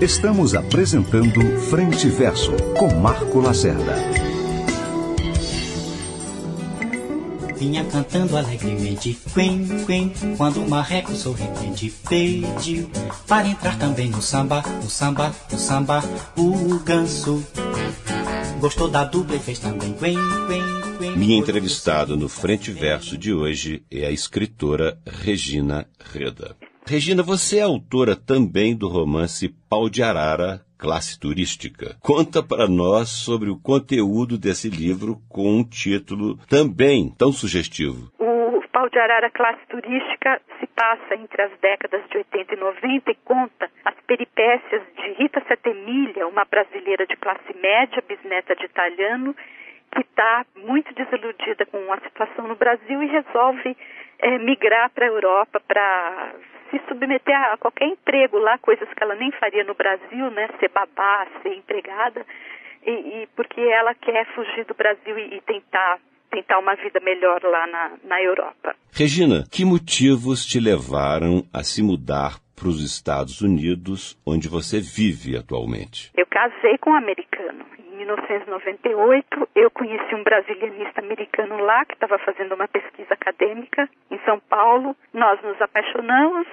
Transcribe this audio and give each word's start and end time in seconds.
Estamos 0.00 0.54
apresentando 0.54 1.60
Frente 1.68 2.06
e 2.06 2.10
Verso 2.10 2.52
com 2.78 2.88
Marco 2.94 3.38
Lacerda. 3.38 3.96
Vinha 7.58 7.84
cantando 7.84 8.34
alegremente, 8.38 9.18
quen, 9.34 9.84
quen, 9.84 10.10
quando 10.38 10.62
o 10.62 10.70
marreco 10.70 11.14
sorridente 11.14 11.92
pediu 12.08 12.90
para 13.28 13.46
entrar 13.46 13.78
também 13.78 14.08
no 14.08 14.22
samba, 14.22 14.62
no 14.82 14.88
samba, 14.88 15.34
no 15.52 15.58
samba, 15.58 16.02
o 16.34 16.78
ganso. 16.78 17.44
Gostou 18.58 18.88
da 18.88 19.04
dupla 19.04 19.36
e 19.36 19.38
fez 19.38 19.58
também 19.58 19.92
quen, 19.92 20.16
quen, 20.46 20.96
quen. 20.96 21.14
Minha 21.14 21.36
entrevistada 21.36 22.16
no 22.16 22.26
Frente 22.26 22.72
Verso 22.72 23.18
de 23.18 23.34
hoje 23.34 23.82
é 23.90 24.06
a 24.06 24.10
escritora 24.10 24.98
Regina 25.04 25.86
Reda. 26.10 26.56
Regina, 26.86 27.22
você 27.22 27.58
é 27.58 27.62
autora 27.62 28.16
também 28.16 28.76
do 28.76 28.88
romance 28.88 29.48
Pau 29.68 29.88
de 29.88 30.02
Arara, 30.02 30.60
Classe 30.78 31.20
Turística. 31.20 31.96
Conta 32.00 32.42
para 32.42 32.66
nós 32.66 33.10
sobre 33.10 33.50
o 33.50 33.60
conteúdo 33.60 34.38
desse 34.38 34.68
livro 34.68 35.20
com 35.28 35.60
um 35.60 35.62
título 35.62 36.36
também 36.48 37.14
tão 37.16 37.30
sugestivo. 37.30 38.10
O 38.18 38.62
Pau 38.72 38.88
de 38.88 38.98
Arara 38.98 39.30
Classe 39.30 39.60
Turística 39.68 40.40
se 40.58 40.66
passa 40.68 41.14
entre 41.14 41.42
as 41.42 41.52
décadas 41.60 42.02
de 42.10 42.16
80 42.16 42.54
e 42.54 42.56
90 42.56 43.10
e 43.10 43.14
conta 43.24 43.70
as 43.84 43.94
peripécias 44.06 44.82
de 44.96 45.22
Rita 45.22 45.42
Settemilha, 45.46 46.26
uma 46.26 46.44
brasileira 46.44 47.06
de 47.06 47.14
classe 47.16 47.54
média, 47.60 48.02
bisneta 48.08 48.56
de 48.56 48.64
italiano, 48.64 49.36
que 49.92 50.00
está 50.00 50.46
muito 50.56 50.94
desiludida 50.94 51.66
com 51.66 51.92
a 51.92 52.00
situação 52.00 52.48
no 52.48 52.56
Brasil 52.56 53.02
e 53.02 53.06
resolve 53.06 53.76
é, 54.18 54.38
migrar 54.38 54.90
para 54.90 55.04
a 55.04 55.08
Europa 55.08 55.60
para 55.66 56.32
se 56.70 56.80
submeter 56.88 57.36
a 57.36 57.56
qualquer 57.56 57.88
emprego 57.88 58.38
lá, 58.38 58.58
coisas 58.58 58.88
que 58.88 59.02
ela 59.02 59.14
nem 59.14 59.30
faria 59.32 59.64
no 59.64 59.74
Brasil, 59.74 60.30
né? 60.30 60.48
Ser 60.58 60.70
babá, 60.70 61.26
ser 61.42 61.54
empregada, 61.54 62.24
e, 62.86 62.90
e 62.90 63.28
porque 63.36 63.60
ela 63.60 63.94
quer 63.94 64.26
fugir 64.34 64.64
do 64.64 64.74
Brasil 64.74 65.18
e, 65.18 65.36
e 65.36 65.40
tentar 65.42 65.98
tentar 66.30 66.58
uma 66.60 66.76
vida 66.76 67.00
melhor 67.00 67.42
lá 67.42 67.66
na, 67.66 67.90
na 68.04 68.22
Europa. 68.22 68.76
Regina, 68.92 69.44
que 69.50 69.64
motivos 69.64 70.46
te 70.46 70.60
levaram 70.60 71.42
a 71.52 71.64
se 71.64 71.82
mudar 71.82 72.38
para 72.54 72.68
os 72.68 72.84
Estados 72.84 73.40
Unidos, 73.40 74.16
onde 74.24 74.48
você 74.48 74.80
vive 74.80 75.36
atualmente? 75.36 76.12
Eu 76.16 76.26
casei 76.26 76.78
com 76.78 76.90
um 76.90 76.96
americano. 76.96 77.64
Em 77.78 77.96
1998, 77.96 79.48
eu 79.56 79.70
conheci 79.70 80.14
um 80.14 80.22
brasilianista 80.22 81.00
americano 81.00 81.58
lá 81.58 81.84
que 81.84 81.94
estava 81.94 82.18
fazendo 82.18 82.54
uma 82.54 82.68
pesquisa 82.68 83.14
acadêmica 83.14 83.88
em 84.10 84.18
São 84.24 84.38
Paulo. 84.38 84.94
Nós 85.12 85.42
nos 85.42 85.60
apaixonamos, 85.60 86.46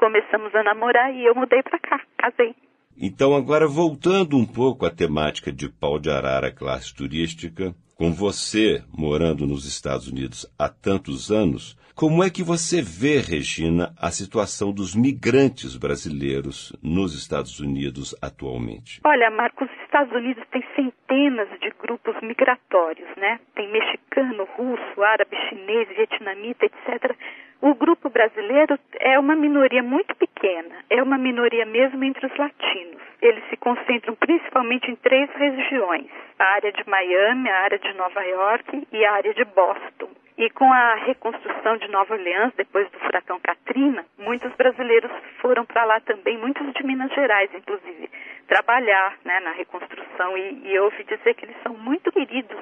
começamos 0.00 0.54
a 0.54 0.62
namorar 0.62 1.14
e 1.14 1.26
eu 1.26 1.34
mudei 1.34 1.62
para 1.62 1.78
cá, 1.78 2.00
casei. 2.16 2.54
Então, 2.96 3.36
agora 3.36 3.68
voltando 3.68 4.34
um 4.34 4.46
pouco 4.46 4.86
à 4.86 4.90
temática 4.90 5.52
de 5.52 5.68
pau 5.68 5.98
de 5.98 6.10
arara 6.10 6.50
classe 6.50 6.94
turística, 6.94 7.74
com 7.96 8.10
você 8.10 8.82
morando 8.96 9.46
nos 9.46 9.66
Estados 9.66 10.08
Unidos 10.08 10.50
há 10.58 10.70
tantos 10.70 11.30
anos, 11.30 11.78
como 11.94 12.24
é 12.24 12.30
que 12.30 12.42
você 12.42 12.80
vê, 12.80 13.20
Regina, 13.20 13.92
a 14.00 14.10
situação 14.10 14.72
dos 14.72 14.96
migrantes 14.96 15.76
brasileiros 15.76 16.72
nos 16.82 17.14
Estados 17.14 17.60
Unidos 17.60 18.16
atualmente? 18.22 19.02
Olha, 19.04 19.30
Marcos, 19.30 19.68
os 19.68 19.84
Estados 19.84 20.14
Unidos 20.14 20.42
têm 20.50 20.64
centenas 20.74 21.48
de 21.60 21.70
grupos 21.78 22.16
migratórios, 22.22 23.08
né? 23.18 23.38
Tem 23.54 23.70
mexicano, 23.70 24.48
russo, 24.56 25.02
árabe, 25.02 25.36
chinês, 25.50 25.88
vietnamita, 25.88 26.64
etc. 26.64 27.14
O 27.62 27.74
grupo 27.74 28.08
brasileiro 28.08 28.78
é 29.00 29.18
uma 29.18 29.36
minoria 29.36 29.82
muito 29.82 30.14
pequena, 30.16 30.76
é 30.88 31.02
uma 31.02 31.18
minoria 31.18 31.66
mesmo 31.66 32.02
entre 32.02 32.24
os 32.24 32.34
latinos. 32.38 33.02
Eles 33.20 33.44
se 33.50 33.56
concentram 33.58 34.14
principalmente 34.14 34.90
em 34.90 34.96
três 34.96 35.30
regiões: 35.34 36.06
a 36.38 36.44
área 36.54 36.72
de 36.72 36.88
Miami, 36.88 37.50
a 37.50 37.60
área 37.60 37.78
de 37.78 37.92
Nova 37.92 38.22
York 38.22 38.88
e 38.90 39.04
a 39.04 39.12
área 39.12 39.34
de 39.34 39.44
Boston. 39.44 40.08
E 40.38 40.48
com 40.48 40.72
a 40.72 40.94
reconstrução 40.94 41.76
de 41.76 41.86
Nova 41.88 42.14
Orleans, 42.14 42.54
depois 42.56 42.90
do 42.90 42.98
furacão 42.98 43.38
Katrina, 43.40 44.06
muitos 44.16 44.50
brasileiros 44.54 45.10
foram 45.42 45.66
para 45.66 45.84
lá 45.84 46.00
também, 46.00 46.38
muitos 46.38 46.72
de 46.72 46.82
Minas 46.82 47.12
Gerais, 47.12 47.50
inclusive, 47.52 48.08
trabalhar 48.48 49.18
né, 49.22 49.38
na 49.40 49.50
reconstrução. 49.50 50.38
E, 50.38 50.62
e 50.64 50.74
eu 50.74 50.84
ouvi 50.84 51.04
dizer 51.04 51.34
que 51.34 51.44
eles 51.44 51.56
são 51.62 51.74
muito 51.74 52.10
queridos 52.10 52.56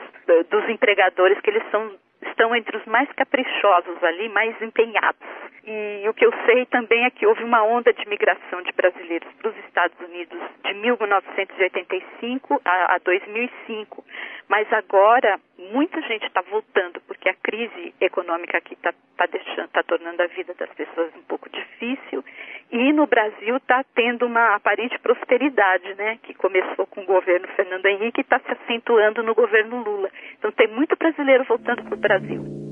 dos 0.51 0.69
empregadores, 0.69 1.41
que 1.41 1.51
eles 1.51 1.63
são 1.71 1.89
estão 2.23 2.55
entre 2.55 2.77
os 2.77 2.85
mais 2.87 3.11
caprichosos 3.13 4.03
ali, 4.03 4.29
mais 4.29 4.61
empenhados. 4.61 5.27
E 5.65 6.09
o 6.09 6.15
que 6.15 6.25
eu 6.25 6.33
sei 6.47 6.65
também 6.67 7.05
é 7.05 7.11
que 7.11 7.27
houve 7.27 7.45
uma 7.45 7.63
onda 7.63 7.93
de 7.93 8.09
migração 8.09 8.63
de 8.63 8.73
brasileiros 8.73 9.29
para 9.35 9.51
os 9.51 9.57
Estados 9.67 9.99
Unidos 10.01 10.41
de 10.65 10.73
1985 10.73 12.63
a, 12.65 12.95
a 12.95 12.99
2005. 12.99 14.05
Mas 14.49 14.73
agora 14.73 15.39
muita 15.59 16.01
gente 16.03 16.27
está 16.27 16.41
voltando 16.41 17.01
porque 17.03 17.29
a 17.29 17.35
crise 17.35 17.95
econômica 18.01 18.57
aqui 18.57 18.73
está 18.75 18.95
tá 19.17 19.27
deixando, 19.27 19.69
tá 19.69 19.83
tornando 19.83 20.23
a 20.23 20.27
vida 20.29 20.55
das 20.55 20.71
pessoas 20.71 21.15
um 21.15 21.23
pouco 21.23 21.51
difícil. 21.51 22.25
E 22.71 22.93
no 22.93 23.07
Brasil 23.07 23.57
está 23.57 23.83
tendo 23.95 24.27
uma 24.27 24.55
aparente 24.55 24.99
prosperidade, 24.99 25.95
né? 25.95 26.19
Que 26.23 26.35
começou 26.35 26.87
com 26.87 27.01
o 27.01 27.07
governo 27.07 27.49
Fernando 27.57 27.87
Henrique 27.87 28.21
e 28.21 28.23
está 28.23 28.39
se 28.41 28.53
acentuando 28.53 29.23
no 29.23 29.35
governo 29.35 29.83
Lula. 29.83 30.11
Então 30.39 30.53
tem 30.53 30.69
muito 30.69 30.95
brasileiro 30.97 31.45
voltando 31.45 31.83
para 31.85 31.95
o 31.95 31.99
Brasil. 31.99 32.68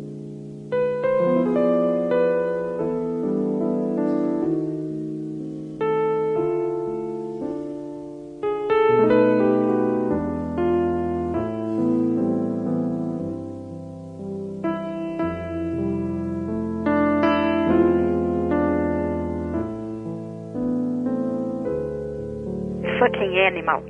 Fucking 23.26 23.40
Animal. 23.40 23.82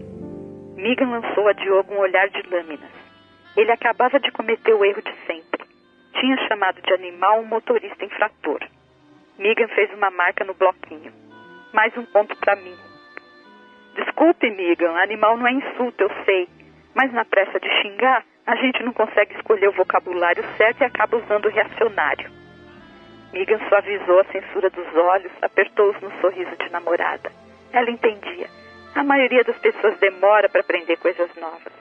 Megan 0.77 1.11
lançou 1.11 1.47
a 1.47 1.53
Diogo 1.53 1.95
um 1.95 1.99
olhar 1.99 2.29
de 2.31 2.43
lâminas. 2.49 2.91
Ele 3.55 3.71
acabava 3.71 4.19
de 4.19 4.31
cometer 4.33 4.73
o 4.73 4.85
erro 4.85 5.03
de 5.03 5.13
sempre. 5.27 5.63
Tinha 6.19 6.37
chamado 6.49 6.81
de 6.81 6.93
animal 6.95 7.41
um 7.41 7.45
motorista 7.45 8.05
infrator. 8.05 8.61
Megan 9.39 9.69
fez 9.69 9.93
uma 9.93 10.11
marca 10.11 10.43
no 10.45 10.55
bloquinho. 10.55 11.13
Mais 11.73 11.95
um 11.99 12.05
ponto 12.07 12.35
para 12.37 12.57
mim. 12.57 12.75
Desculpe, 13.95 14.51
Megan, 14.51 14.97
animal 14.97 15.37
não 15.37 15.47
é 15.47 15.53
insulto, 15.53 16.03
eu 16.03 16.11
sei. 16.25 16.49
Mas 16.95 17.13
na 17.13 17.25
pressa 17.25 17.61
de 17.61 17.69
xingar, 17.83 18.25
a 18.47 18.57
gente 18.57 18.83
não 18.83 18.93
consegue 18.95 19.35
escolher 19.35 19.69
o 19.69 19.73
vocabulário 19.73 20.45
certo 20.57 20.81
e 20.81 20.85
acaba 20.85 21.19
usando 21.19 21.47
o 21.47 21.51
reacionário. 21.51 22.31
Megan 23.35 23.59
suavizou 23.69 24.21
a 24.21 24.25
censura 24.25 24.71
dos 24.71 24.97
olhos, 24.97 25.33
apertou-os 25.43 26.01
no 26.01 26.11
sorriso 26.21 26.57
de 26.57 26.71
namorada. 26.71 27.31
Ela 27.73 27.91
entendia. 27.91 28.49
A 28.97 29.05
maioria 29.05 29.45
das 29.45 29.59
pessoas 29.59 29.99
demora 29.99 30.49
para 30.49 30.63
aprender 30.63 30.97
coisas 30.97 31.29
novas. 31.37 31.73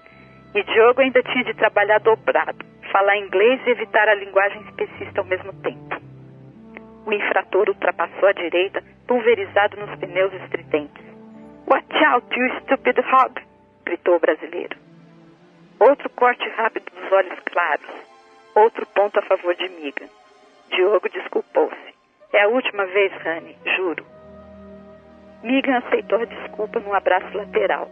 E 0.53 0.61
Diogo 0.63 0.99
ainda 0.99 1.23
tinha 1.23 1.45
de 1.45 1.53
trabalhar 1.53 1.99
dobrado, 1.99 2.65
falar 2.91 3.17
inglês 3.17 3.61
e 3.65 3.69
evitar 3.69 4.09
a 4.09 4.15
linguagem 4.15 4.61
especista 4.63 5.21
ao 5.21 5.25
mesmo 5.25 5.53
tempo. 5.61 5.95
O 7.05 7.13
infrator 7.13 7.69
ultrapassou 7.69 8.27
a 8.27 8.33
direita, 8.33 8.83
pulverizado 9.07 9.77
nos 9.77 9.97
pneus 9.97 10.33
estridentes. 10.43 11.05
Watch 11.67 12.03
out, 12.03 12.37
you 12.37 12.59
stupid 12.63 12.99
hog! 12.99 13.41
gritou 13.85 14.17
o 14.17 14.19
brasileiro. 14.19 14.77
Outro 15.79 16.09
corte 16.09 16.47
rápido 16.49 16.91
dos 16.91 17.11
olhos 17.13 17.39
claros. 17.45 17.89
Outro 18.55 18.85
ponto 18.87 19.19
a 19.19 19.21
favor 19.21 19.55
de 19.55 19.69
Miga. 19.69 20.09
Diogo 20.69 21.07
desculpou-se. 21.09 21.95
É 22.33 22.41
a 22.41 22.49
última 22.49 22.85
vez, 22.87 23.13
Rani, 23.21 23.55
juro. 23.77 24.14
Migan 25.45 25.77
aceitou 25.77 26.19
a 26.19 26.25
desculpa 26.25 26.79
num 26.79 26.93
abraço 26.93 27.37
lateral. 27.37 27.87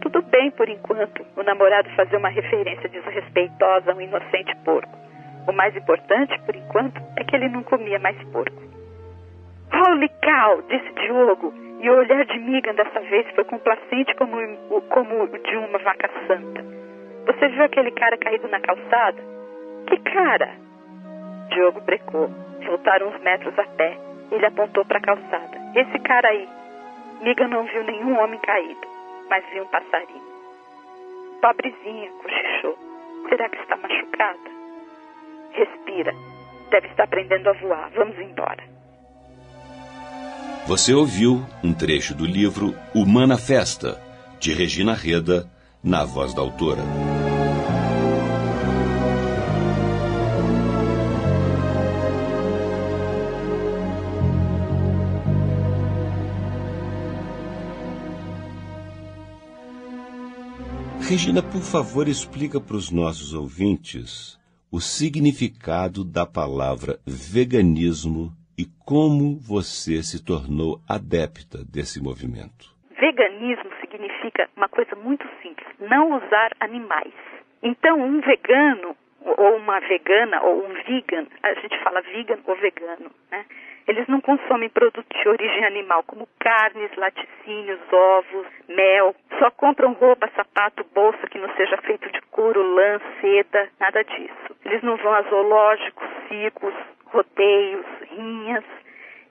Tudo 0.00 0.22
bem 0.22 0.52
por 0.52 0.68
enquanto, 0.68 1.26
o 1.36 1.42
namorado 1.42 1.90
fazer 1.96 2.16
uma 2.16 2.28
referência 2.28 2.88
desrespeitosa 2.88 3.90
a 3.90 3.94
um 3.96 4.00
inocente 4.00 4.54
porco. 4.64 4.96
O 5.48 5.52
mais 5.52 5.76
importante, 5.76 6.40
por 6.46 6.54
enquanto, 6.54 7.02
é 7.16 7.24
que 7.24 7.34
ele 7.34 7.48
não 7.48 7.64
comia 7.64 7.98
mais 7.98 8.16
porco. 8.30 8.62
Holy 9.74 10.08
cow! 10.22 10.62
disse 10.68 10.92
Diogo, 10.94 11.52
e 11.80 11.90
o 11.90 11.98
olhar 11.98 12.24
de 12.24 12.38
Migan 12.38 12.74
dessa 12.74 13.00
vez 13.00 13.28
foi 13.34 13.42
complacente 13.44 14.14
como, 14.14 14.36
como 14.88 15.24
o 15.24 15.38
de 15.38 15.56
uma 15.56 15.78
vaca 15.78 16.08
santa. 16.28 16.64
Você 17.26 17.48
viu 17.48 17.64
aquele 17.64 17.90
cara 17.90 18.16
caído 18.16 18.46
na 18.46 18.60
calçada? 18.60 19.20
Que 19.88 19.96
cara? 19.98 20.50
Diogo 21.48 21.80
brecou. 21.80 22.30
Voltaram 22.64 23.08
uns 23.08 23.20
metros 23.22 23.58
a 23.58 23.64
pé. 23.64 23.98
Ele 24.30 24.46
apontou 24.46 24.84
para 24.84 24.98
a 24.98 25.02
calçada. 25.02 25.58
Esse 25.74 25.98
cara 25.98 26.28
aí. 26.28 26.61
Miga 27.22 27.46
não 27.46 27.64
viu 27.66 27.84
nenhum 27.84 28.18
homem 28.18 28.40
caído, 28.40 28.80
mas 29.30 29.44
viu 29.52 29.62
um 29.62 29.68
passarinho. 29.68 30.32
Pobrezinha, 31.40 32.10
cochichou. 32.20 32.76
Será 33.28 33.48
que 33.48 33.58
está 33.58 33.76
machucada? 33.76 34.50
Respira. 35.52 36.12
Deve 36.70 36.88
estar 36.88 37.04
aprendendo 37.04 37.48
a 37.48 37.52
voar. 37.52 37.90
Vamos 37.94 38.18
embora. 38.18 38.64
Você 40.66 40.92
ouviu 40.92 41.44
um 41.62 41.72
trecho 41.72 42.14
do 42.14 42.26
livro 42.26 42.74
Humana 42.94 43.38
Festa, 43.38 44.00
de 44.40 44.52
Regina 44.52 44.94
Reda, 44.94 45.48
na 45.82 46.04
voz 46.04 46.34
da 46.34 46.42
autora. 46.42 46.82
Regina, 61.12 61.42
por 61.42 61.60
favor, 61.60 62.08
explica 62.08 62.58
para 62.58 62.74
os 62.74 62.90
nossos 62.90 63.34
ouvintes 63.34 64.40
o 64.72 64.80
significado 64.80 66.02
da 66.02 66.24
palavra 66.24 66.96
veganismo 67.06 68.32
e 68.56 68.64
como 68.80 69.36
você 69.36 70.02
se 70.02 70.24
tornou 70.24 70.80
adepta 70.88 71.58
desse 71.68 72.02
movimento. 72.02 72.72
Veganismo 72.98 73.68
significa 73.82 74.48
uma 74.56 74.70
coisa 74.70 74.96
muito 74.96 75.28
simples: 75.42 75.68
não 75.78 76.16
usar 76.16 76.56
animais. 76.60 77.12
Então, 77.62 78.00
um 78.00 78.22
vegano 78.22 78.96
ou 79.36 79.56
uma 79.58 79.80
vegana 79.80 80.40
ou 80.40 80.64
um 80.64 80.72
vegan, 80.88 81.26
a 81.42 81.52
gente 81.60 81.78
fala 81.84 82.00
vegan 82.00 82.38
ou 82.46 82.56
vegano, 82.56 83.12
né? 83.30 83.44
Eles 83.86 84.06
não 84.06 84.20
consomem 84.20 84.68
produtos 84.68 85.20
de 85.20 85.28
origem 85.28 85.64
animal, 85.64 86.02
como 86.04 86.28
carnes, 86.38 86.94
laticínios, 86.96 87.80
ovos, 87.92 88.46
mel. 88.68 89.14
Só 89.38 89.50
compram 89.50 89.92
roupa, 89.92 90.30
sapato, 90.36 90.84
bolsa 90.94 91.26
que 91.28 91.38
não 91.38 91.52
seja 91.54 91.76
feito 91.78 92.10
de 92.10 92.20
couro, 92.30 92.62
lã, 92.62 93.00
seda, 93.20 93.68
nada 93.80 94.02
disso. 94.04 94.56
Eles 94.64 94.82
não 94.82 94.96
vão 94.96 95.12
a 95.12 95.22
zoológicos, 95.22 96.08
circos, 96.28 96.74
rodeios, 97.06 97.86
rinhas. 98.10 98.64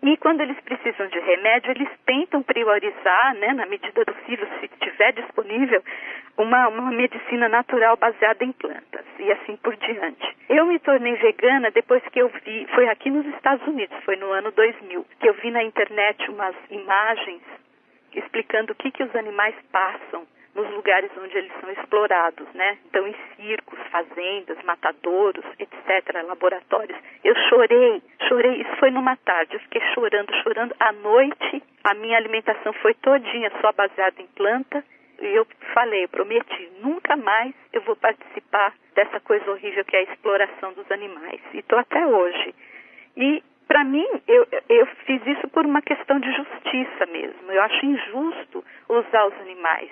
E 0.03 0.17
quando 0.17 0.41
eles 0.41 0.59
precisam 0.61 1.07
de 1.07 1.19
remédio, 1.19 1.71
eles 1.71 1.89
tentam 2.05 2.41
priorizar, 2.41 3.35
né, 3.35 3.53
na 3.53 3.67
medida 3.67 4.03
do 4.03 4.13
possível, 4.13 4.47
se 4.59 4.65
estiver 4.65 5.13
disponível, 5.13 5.83
uma, 6.37 6.67
uma 6.69 6.91
medicina 6.91 7.47
natural 7.47 7.97
baseada 7.97 8.43
em 8.43 8.51
plantas 8.51 9.05
e 9.19 9.31
assim 9.31 9.55
por 9.57 9.75
diante. 9.75 10.37
Eu 10.49 10.65
me 10.65 10.79
tornei 10.79 11.13
vegana 11.15 11.69
depois 11.69 12.01
que 12.11 12.19
eu 12.19 12.29
vi, 12.43 12.65
foi 12.73 12.89
aqui 12.89 13.11
nos 13.11 13.25
Estados 13.35 13.65
Unidos, 13.67 13.95
foi 14.03 14.15
no 14.15 14.31
ano 14.31 14.51
2000, 14.51 15.05
que 15.19 15.29
eu 15.29 15.33
vi 15.35 15.51
na 15.51 15.63
internet 15.63 16.29
umas 16.31 16.55
imagens 16.71 17.41
explicando 18.13 18.73
o 18.73 18.75
que, 18.75 18.91
que 18.91 19.03
os 19.03 19.15
animais 19.15 19.55
passam 19.71 20.25
nos 20.55 20.69
lugares 20.71 21.09
onde 21.17 21.37
eles 21.37 21.51
são 21.59 21.71
explorados, 21.71 22.47
né? 22.53 22.77
Então, 22.85 23.07
em 23.07 23.15
circos, 23.35 23.79
fazendas, 23.89 24.57
matadouros, 24.63 25.45
etc., 25.59 26.23
laboratórios. 26.25 26.97
Eu 27.23 27.35
chorei, 27.49 28.01
chorei. 28.27 28.61
Isso 28.61 28.75
foi 28.77 28.91
numa 28.91 29.15
tarde. 29.17 29.55
Eu 29.55 29.59
fiquei 29.61 29.81
chorando, 29.93 30.33
chorando. 30.43 30.75
À 30.79 30.91
noite, 30.91 31.63
a 31.83 31.93
minha 31.93 32.17
alimentação 32.17 32.73
foi 32.73 32.93
todinha 32.95 33.51
só 33.61 33.71
baseada 33.71 34.21
em 34.21 34.27
planta. 34.27 34.83
E 35.21 35.27
eu 35.27 35.45
falei, 35.73 36.05
eu 36.05 36.09
prometi, 36.09 36.69
nunca 36.81 37.15
mais 37.15 37.53
eu 37.71 37.81
vou 37.81 37.95
participar 37.95 38.73
dessa 38.95 39.19
coisa 39.19 39.51
horrível 39.51 39.85
que 39.85 39.95
é 39.95 39.99
a 39.99 40.03
exploração 40.03 40.73
dos 40.73 40.91
animais. 40.91 41.39
E 41.53 41.59
estou 41.59 41.77
até 41.77 42.05
hoje. 42.05 42.55
E 43.15 43.43
para 43.67 43.85
mim, 43.85 44.05
eu, 44.27 44.45
eu 44.67 44.85
fiz 45.05 45.25
isso 45.25 45.47
por 45.47 45.65
uma 45.65 45.81
questão 45.81 46.19
de 46.19 46.29
justiça 46.33 47.05
mesmo. 47.05 47.51
Eu 47.51 47.61
acho 47.61 47.85
injusto 47.85 48.65
usar 48.89 49.27
os 49.27 49.33
animais. 49.39 49.89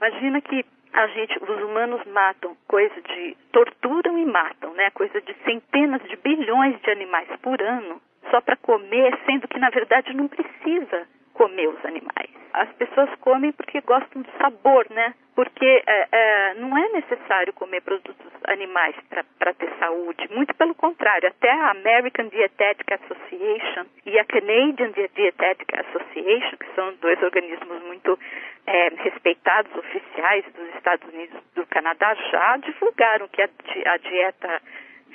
Imagina 0.00 0.40
que 0.40 0.64
a 0.92 1.06
gente, 1.08 1.38
os 1.42 1.62
humanos 1.62 2.00
matam 2.06 2.56
coisa 2.66 2.94
de 3.02 3.36
torturam 3.52 4.18
e 4.18 4.24
matam, 4.24 4.72
né? 4.74 4.90
Coisa 4.90 5.20
de 5.20 5.34
centenas 5.44 6.02
de 6.08 6.16
bilhões 6.16 6.80
de 6.80 6.90
animais 6.90 7.28
por 7.42 7.60
ano 7.60 8.00
só 8.30 8.40
para 8.40 8.56
comer, 8.56 9.18
sendo 9.26 9.46
que 9.46 9.58
na 9.58 9.70
verdade 9.70 10.14
não 10.14 10.26
precisa 10.26 11.06
comer 11.34 11.68
os 11.68 11.84
animais. 11.84 12.30
As 12.52 12.70
pessoas 12.72 13.08
comem 13.20 13.52
porque 13.52 13.80
gostam 13.82 14.22
do 14.22 14.30
sabor, 14.38 14.86
né? 14.90 15.14
Porque 15.34 15.82
é, 15.86 16.08
é, 16.10 16.54
não 16.54 16.76
é 16.76 16.88
necessário 16.90 17.52
comer 17.52 17.80
produtos 17.80 18.26
animais 18.44 18.94
para 19.38 19.54
ter 19.54 19.70
saúde. 19.78 20.28
Muito 20.34 20.54
pelo 20.54 20.74
contrário, 20.74 21.28
até 21.28 21.50
a 21.50 21.70
American 21.70 22.26
Dietetic 22.28 22.92
Association 22.92 23.86
e 24.04 24.18
a 24.18 24.24
Canadian 24.24 24.90
Dietetic 24.90 25.72
Association, 25.74 26.56
que 26.58 26.74
são 26.74 26.94
dois 27.00 27.22
organismos 27.22 27.82
muito 27.84 28.18
é, 28.70 28.88
respeitados 29.02 29.74
oficiais 29.74 30.44
dos 30.54 30.74
Estados 30.76 31.12
Unidos 31.12 31.40
do 31.56 31.66
Canadá, 31.66 32.14
já 32.30 32.56
divulgaram 32.58 33.26
que 33.28 33.42
a, 33.42 33.48
a 33.86 33.96
dieta 33.96 34.62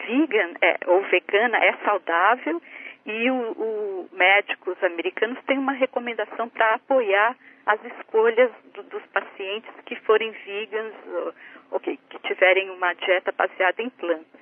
vegan 0.05 0.53
é, 0.61 0.77
ou 0.87 1.01
vegana 1.03 1.57
é 1.57 1.73
saudável 1.85 2.61
e 3.05 3.31
o, 3.31 3.51
o 3.51 4.09
médicos 4.11 4.75
americanos 4.83 5.39
têm 5.45 5.57
uma 5.57 5.71
recomendação 5.71 6.49
para 6.49 6.75
apoiar 6.75 7.35
as 7.65 7.79
escolhas 7.85 8.51
do, 8.73 8.83
dos 8.83 9.03
pacientes 9.13 9.71
que 9.85 9.95
forem 10.01 10.31
vegans 10.45 10.93
ou, 11.07 11.33
ou 11.71 11.79
que, 11.79 11.97
que 12.09 12.19
tiverem 12.27 12.69
uma 12.71 12.93
dieta 12.93 13.31
baseada 13.31 13.81
em 13.81 13.89
plantas. 13.89 14.41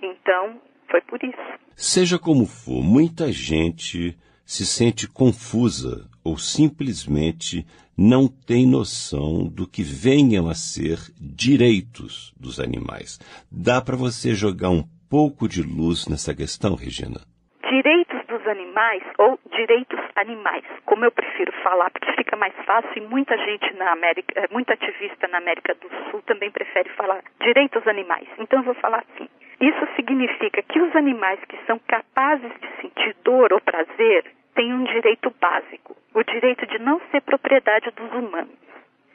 Então, 0.00 0.62
foi 0.88 1.00
por 1.00 1.20
isso. 1.24 1.58
Seja 1.74 2.18
como 2.18 2.46
for, 2.46 2.84
muita 2.84 3.32
gente 3.32 4.16
se 4.46 4.64
sente 4.64 5.08
confusa 5.12 6.08
ou 6.28 6.36
simplesmente 6.36 7.64
não 7.96 8.28
tem 8.28 8.68
noção 8.68 9.48
do 9.48 9.66
que 9.66 9.82
venham 9.82 10.46
a 10.46 10.54
ser 10.54 10.98
direitos 11.18 12.34
dos 12.38 12.60
animais. 12.60 13.18
Dá 13.50 13.80
para 13.80 13.96
você 13.96 14.34
jogar 14.34 14.68
um 14.68 14.84
pouco 15.10 15.48
de 15.48 15.62
luz 15.62 16.06
nessa 16.06 16.36
questão, 16.36 16.76
Regina? 16.76 17.24
Direitos 17.64 18.20
dos 18.28 18.46
animais 18.46 19.02
ou 19.18 19.38
direitos 19.50 19.98
animais, 20.16 20.64
como 20.84 21.04
eu 21.04 21.10
prefiro 21.10 21.52
falar, 21.62 21.90
porque 21.90 22.12
fica 22.12 22.36
mais 22.36 22.54
fácil 22.66 22.92
e 22.96 23.08
muita 23.08 23.36
gente 23.38 23.74
na 23.74 23.92
América, 23.92 24.32
eh, 24.36 24.48
muita 24.50 24.74
ativista 24.74 25.26
na 25.28 25.38
América 25.38 25.74
do 25.74 25.88
Sul 26.10 26.22
também 26.22 26.50
prefere 26.50 26.90
falar 26.90 27.22
direitos 27.40 27.86
animais. 27.88 28.28
Então 28.38 28.60
eu 28.60 28.64
vou 28.64 28.74
falar 28.74 29.04
assim. 29.08 29.28
Isso 29.60 29.88
significa 29.96 30.62
que 30.62 30.80
os 30.80 30.94
animais 30.94 31.40
que 31.48 31.58
são 31.66 31.80
capazes 31.80 32.52
de 32.60 32.68
sentir 32.80 33.16
dor 33.24 33.52
ou 33.52 33.60
prazer 33.60 34.37
têm 34.58 34.74
um 34.74 34.82
direito 34.82 35.32
básico, 35.40 35.96
o 36.12 36.24
direito 36.24 36.66
de 36.66 36.80
não 36.80 37.00
ser 37.12 37.20
propriedade 37.22 37.92
dos 37.92 38.12
humanos. 38.12 38.58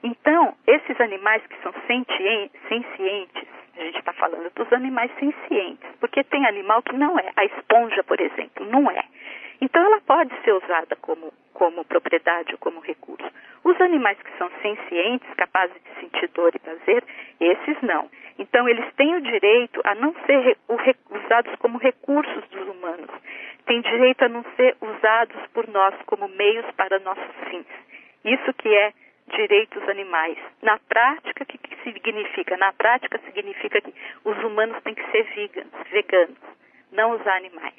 Então, 0.01 0.55
esses 0.65 0.99
animais 1.01 1.45
que 1.47 1.61
são 1.61 1.73
sencientes, 1.85 3.49
a 3.77 3.83
gente 3.83 3.99
está 3.99 4.13
falando 4.13 4.49
dos 4.55 4.71
animais 4.71 5.11
sencientes, 5.19 5.89
porque 5.99 6.23
tem 6.23 6.45
animal 6.45 6.81
que 6.81 6.95
não 6.95 7.19
é. 7.19 7.29
A 7.35 7.43
esponja, 7.43 8.01
por 8.05 8.21
exemplo, 8.21 8.65
não 8.67 8.89
é. 8.89 9.03
Então, 9.59 9.83
ela 9.83 9.99
pode 9.99 10.33
ser 10.45 10.53
usada 10.53 10.95
como, 11.01 11.33
como 11.53 11.83
propriedade 11.83 12.53
ou 12.53 12.57
como 12.59 12.79
recurso. 12.79 13.29
Os 13.65 13.79
animais 13.81 14.17
que 14.21 14.37
são 14.37 14.49
sencientes, 14.61 15.29
capazes 15.35 15.75
de 15.83 15.99
sentir 15.99 16.29
dor 16.29 16.55
e 16.55 16.59
prazer, 16.59 17.03
esses 17.41 17.81
não. 17.81 18.09
Então, 18.39 18.67
eles 18.69 18.85
têm 18.95 19.15
o 19.15 19.21
direito 19.21 19.81
a 19.83 19.93
não 19.95 20.15
ser 20.25 20.57
usados 21.09 21.53
como 21.55 21.77
recursos. 21.79 22.42
Têm 23.73 23.81
direito 23.81 24.23
a 24.23 24.29
não 24.29 24.45
ser 24.55 24.77
usados 24.79 25.47
por 25.51 25.67
nós 25.67 25.95
como 26.05 26.27
meios 26.27 26.63
para 26.75 26.99
nossos 26.99 27.25
fins. 27.49 27.65
Isso 28.23 28.53
que 28.53 28.69
é 28.69 28.93
direitos 29.35 29.81
animais. 29.89 30.37
Na 30.61 30.77
prática, 30.77 31.41
o 31.41 31.45
que, 31.47 31.57
que 31.57 31.75
significa? 31.81 32.55
Na 32.55 32.71
prática, 32.71 33.19
significa 33.25 33.81
que 33.81 33.91
os 34.25 34.37
humanos 34.43 34.77
têm 34.83 34.93
que 34.93 35.09
ser 35.09 35.23
veganos, 35.23 35.73
veganos 35.89 36.37
não 36.91 37.15
usar 37.15 37.37
animais. 37.37 37.73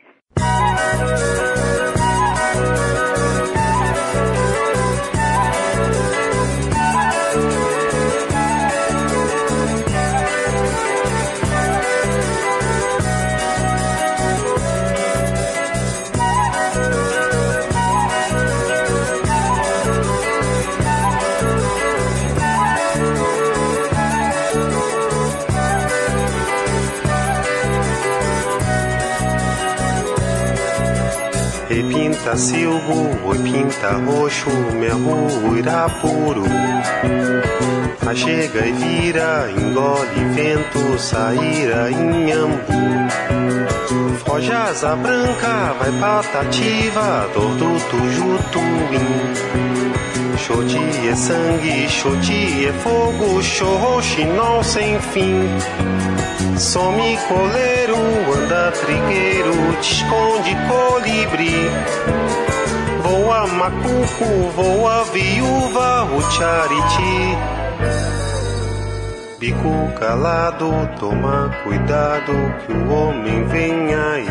Pinta 31.67 32.37
silvo, 32.37 33.19
oi 33.25 33.39
pinta 33.39 33.93
roxo, 33.93 34.51
merro 34.79 35.57
irapuru. 35.57 36.45
A 38.07 38.15
chega 38.15 38.67
e 38.67 38.73
vira, 38.73 39.51
engole 39.51 40.25
vento, 40.35 40.99
saíra 40.99 41.91
inhambu. 41.91 42.75
Foge 44.25 44.53
asa 44.53 44.95
branca, 44.97 45.75
vai 45.79 45.93
patativa, 46.01 47.29
dor 47.35 47.55
do 47.57 47.81
tujutuim. 47.91 49.74
Xoti 50.47 51.09
é 51.09 51.17
sangue, 51.17 51.89
xoti 51.89 52.67
é 52.67 52.73
fogo, 52.75 53.43
xorroxinol 53.43 54.63
sem 54.63 55.01
fim. 55.01 55.41
Some 56.59 57.17
coleiro, 57.29 57.97
anda 58.37 58.71
trigueiro, 58.73 59.55
te 59.81 59.95
esconde 59.95 60.55
colibri. 60.69 61.71
Voa 63.03 63.47
macuco, 63.47 64.51
voa 64.55 65.05
viúva, 65.15 66.05
o 66.15 66.21
chariti. 66.33 67.39
Bico 69.39 69.99
calado, 69.99 70.71
toma 71.01 71.57
cuidado 71.65 72.35
que 72.67 72.73
o 72.75 72.93
homem 72.93 73.47
vem 73.47 73.95
aí. 73.95 74.29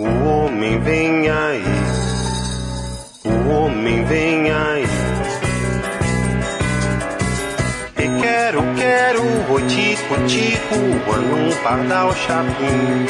O 0.00 0.28
homem 0.28 0.80
vem 0.80 1.30
aí. 1.30 2.07
O 3.28 3.50
homem 3.50 4.04
vem 4.04 4.50
aí. 4.50 4.86
quero, 8.20 8.62
quero, 8.76 9.22
o 9.22 9.60
tico, 9.66 10.14
tico, 10.26 10.74
um 10.76 11.62
pardal 11.62 12.14
chapim. 12.14 13.06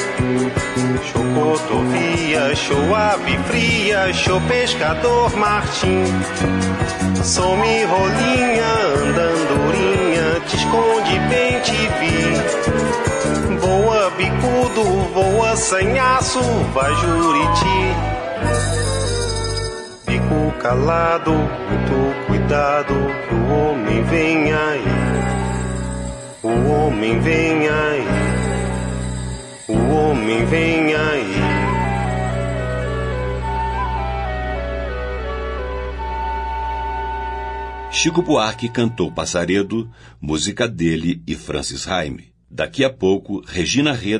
Chocotovia, 1.12 2.54
show 2.56 2.94
ave 2.94 3.38
fria, 3.44 4.12
show 4.12 4.40
pescador 4.42 5.34
Martim. 5.36 6.04
Some 7.22 7.84
rolinha, 7.84 8.66
andandurinha, 8.96 10.40
te 10.46 10.56
esconde 10.56 11.18
bem 11.28 11.60
te 11.60 11.88
vi. 11.98 12.18
Voa 13.60 14.10
bicudo, 14.10 14.84
voa 15.12 15.56
sanhaço, 15.56 16.40
vai 16.72 16.94
juriti. 16.96 18.18
Fico 20.08 20.58
calado, 20.58 21.32
muito 21.32 22.26
cuidado, 22.26 22.94
que 23.28 23.34
o 23.34 23.52
homem 23.52 24.02
vem 24.04 24.52
aí. 24.54 24.84
O 26.42 26.70
homem 26.70 27.20
vem 27.20 27.68
aí. 27.68 28.06
O 29.68 29.92
homem 29.92 30.46
vem 30.46 30.94
aí. 30.94 31.34
Chico 37.90 38.22
Buarque 38.22 38.70
cantou 38.70 39.12
Passaredo, 39.12 39.90
música 40.18 40.66
dele 40.66 41.22
e 41.26 41.34
Francis 41.34 41.84
Raime. 41.84 42.32
Daqui 42.50 42.82
a 42.82 42.88
pouco, 42.88 43.44
Regina 43.46 43.92
Reda 43.92 44.16